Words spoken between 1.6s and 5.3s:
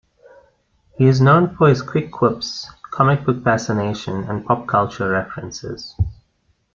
his quick quips, comic book fascination, and pop-culture